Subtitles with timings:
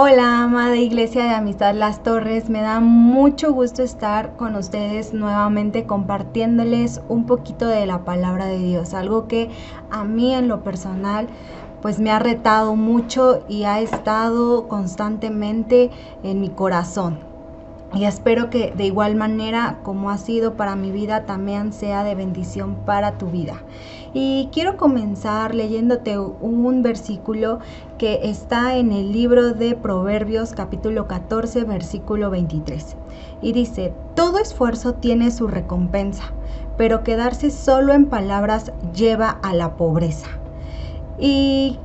[0.00, 5.86] Hola, amada Iglesia de Amistad Las Torres, me da mucho gusto estar con ustedes nuevamente
[5.86, 9.50] compartiéndoles un poquito de la palabra de Dios, algo que
[9.90, 11.26] a mí en lo personal
[11.82, 15.90] pues me ha retado mucho y ha estado constantemente
[16.22, 17.28] en mi corazón.
[17.94, 22.14] Y espero que de igual manera como ha sido para mi vida también sea de
[22.14, 23.62] bendición para tu vida.
[24.12, 27.60] Y quiero comenzar leyéndote un versículo
[27.96, 32.96] que está en el libro de Proverbios capítulo 14 versículo 23.
[33.40, 36.24] Y dice, todo esfuerzo tiene su recompensa,
[36.76, 40.28] pero quedarse solo en palabras lleva a la pobreza.
[41.18, 41.80] Y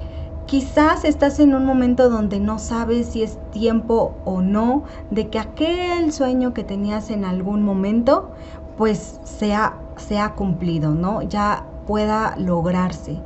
[0.45, 5.39] Quizás estás en un momento donde no sabes si es tiempo o no de que
[5.39, 8.33] aquel sueño que tenías en algún momento
[8.75, 11.21] pues sea, sea cumplido, ¿no?
[11.21, 13.23] Ya pueda lograrse.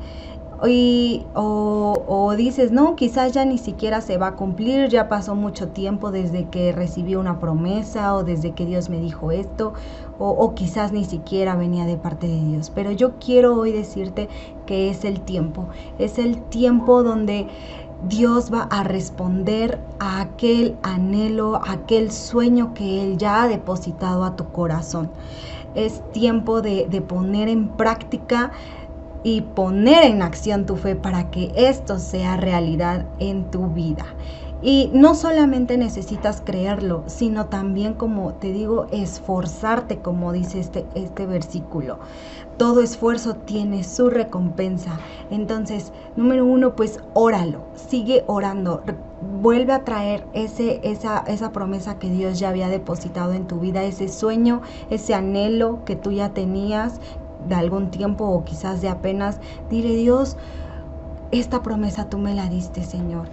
[0.60, 5.68] O, o, dices, no, quizás ya ni siquiera se va a cumplir, ya pasó mucho
[5.68, 9.74] tiempo desde que recibí una promesa o desde que Dios me dijo esto,
[10.18, 12.72] o, o, quizás ni siquiera venía de parte de Dios.
[12.74, 14.30] Pero yo quiero hoy decirte
[14.66, 15.68] que es el tiempo,
[16.00, 17.48] es el tiempo donde
[18.08, 24.24] Dios va a responder a aquel anhelo, a aquel sueño que Él ya ha depositado
[24.24, 25.10] a tu corazón.
[25.76, 28.52] Es tiempo de, de poner en práctica
[29.28, 34.06] y poner en acción tu fe para que esto sea realidad en tu vida.
[34.62, 41.26] Y no solamente necesitas creerlo, sino también, como te digo, esforzarte, como dice este, este
[41.26, 42.00] versículo.
[42.56, 44.98] Todo esfuerzo tiene su recompensa.
[45.30, 48.82] Entonces, número uno, pues óralo, sigue orando,
[49.42, 53.84] vuelve a traer ese, esa, esa promesa que Dios ya había depositado en tu vida,
[53.84, 57.02] ese sueño, ese anhelo que tú ya tenías,
[57.48, 60.38] de algún tiempo o quizás de apenas, dile Dios,
[61.32, 63.30] esta promesa tú me la diste, Señor.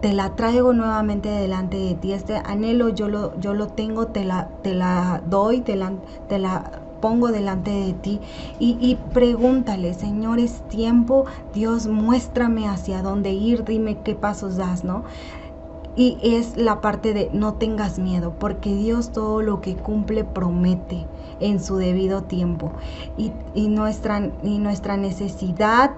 [0.00, 2.12] Te la traigo nuevamente delante de ti.
[2.12, 5.92] Este anhelo yo lo, yo lo tengo, te la, te la doy, te la,
[6.28, 8.20] te la pongo delante de ti
[8.58, 14.82] y, y, pregúntale, Señor, es tiempo, Dios, muéstrame hacia dónde ir, dime qué pasos das,
[14.82, 15.04] ¿no?
[15.96, 21.06] Y es la parte de no tengas miedo, porque Dios todo lo que cumple promete
[21.40, 22.72] en su debido tiempo.
[23.16, 25.92] Y, y nuestra, y nuestra necesidad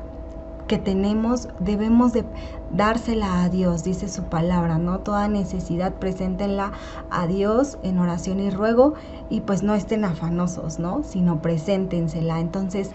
[0.69, 2.25] que tenemos debemos de
[2.70, 5.00] dársela a Dios, dice su palabra, ¿no?
[5.00, 6.72] Toda necesidad preséntenla
[7.10, 8.94] a Dios en oración y ruego
[9.30, 11.03] y pues no estén afanosos, ¿no?
[11.03, 12.41] Sino preséntensela.
[12.41, 12.91] Entonces,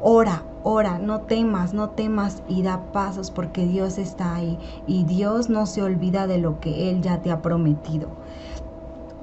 [0.00, 5.48] ora, ora, no temas, no temas y da pasos porque Dios está ahí y Dios
[5.48, 8.08] no se olvida de lo que Él ya te ha prometido.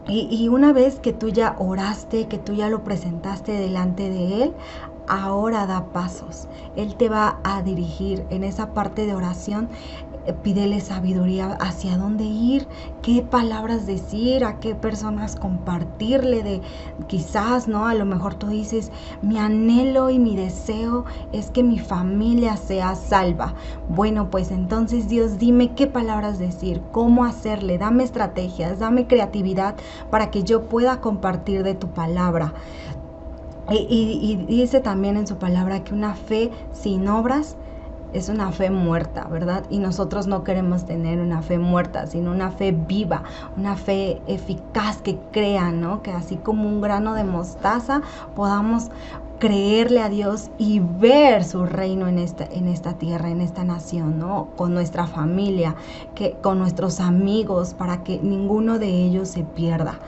[0.07, 4.43] Y, y, una vez que tú ya oraste, que tú ya lo presentaste delante de
[4.43, 4.53] Él,
[5.07, 6.47] ahora da pasos.
[6.75, 9.69] Él te va a dirigir en esa parte de oración.
[10.25, 12.67] Eh, pídele sabiduría hacia dónde ir,
[13.01, 16.61] qué palabras decir, a qué personas compartirle de
[17.07, 17.87] quizás, ¿no?
[17.87, 18.91] A lo mejor tú dices,
[19.23, 23.55] mi anhelo y mi deseo es que mi familia sea salva.
[23.89, 29.75] Bueno, pues entonces Dios, dime qué palabras decir, cómo hacerle, dame estrategias, dame creatividad
[30.11, 32.53] para que yo pueda compartir de tu palabra.
[33.69, 37.55] Y, y, dice también en su palabra que una fe sin obras
[38.13, 39.65] es una fe muerta, ¿verdad?
[39.69, 43.23] Y nosotros no queremos tener una fe muerta, sino una fe viva,
[43.57, 46.01] una fe eficaz que crea, ¿no?
[46.01, 48.01] Que así como un grano de mostaza
[48.35, 48.89] podamos
[49.41, 54.19] creerle a Dios y ver su reino en esta, en esta tierra, en esta nación,
[54.19, 54.49] ¿no?
[54.55, 55.75] Con nuestra familia,
[56.13, 59.99] que, con nuestros amigos, para que ninguno de ellos se pierda.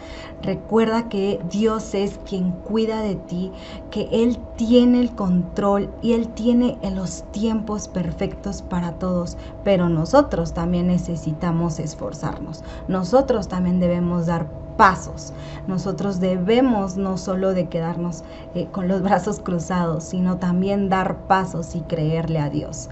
[0.44, 3.52] Recuerda que Dios es quien cuida de ti,
[3.90, 10.54] que Él tiene el control y Él tiene los tiempos perfectos para todos, pero nosotros
[10.54, 12.64] también necesitamos esforzarnos.
[12.88, 15.34] Nosotros también debemos dar pasos.
[15.68, 18.24] Nosotros debemos no solo de quedarnos
[18.54, 22.90] eh, con los brazos cruzados, sino también dar pasos y creerle a Dios.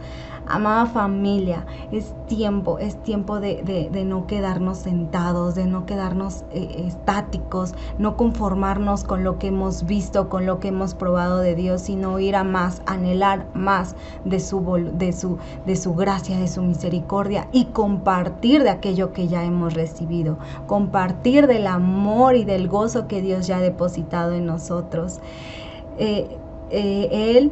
[0.52, 7.74] Amada familia, es tiempo, es tiempo de, no quedarnos sentados, de no quedarnos eh, estáticos,
[7.98, 12.20] no conformarnos con lo que hemos visto, con lo que hemos probado de Dios, sino
[12.20, 13.96] ir a más, anhelar más
[14.26, 14.62] de su,
[14.94, 19.74] de su, de su gracia, de su misericordia y compartir de aquello que ya hemos
[19.74, 20.38] recibido,
[20.68, 25.22] compartir del amor y del gozo que Dios ya ha depositado en nosotros.
[25.98, 26.38] Eh,
[26.72, 27.52] eh, él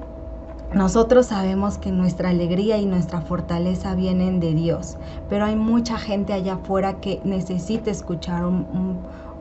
[0.74, 6.32] nosotros sabemos que nuestra alegría y nuestra fortaleza vienen de Dios, pero hay mucha gente
[6.32, 8.44] allá afuera que necesita escuchar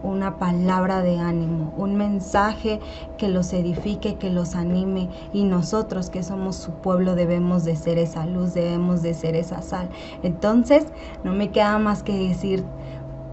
[0.03, 2.81] una palabra de ánimo, un mensaje
[3.19, 7.99] que los edifique, que los anime y nosotros que somos su pueblo debemos de ser
[7.99, 9.91] esa luz, debemos de ser esa sal.
[10.23, 10.87] Entonces,
[11.25, 12.65] no me queda más que decir,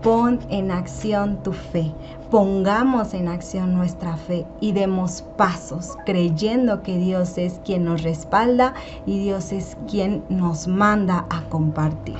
[0.06, 1.92] pon en acción tu fe,
[2.30, 8.76] pongamos en acción nuestra fe y demos pasos creyendo que Dios es quien nos respalda
[9.08, 12.20] y Dios es quien nos manda a compartir.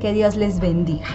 [0.00, 1.06] Que Dios les bendiga.